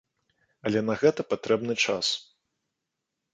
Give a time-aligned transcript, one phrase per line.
[0.69, 2.05] Але на гэта патрэбны час.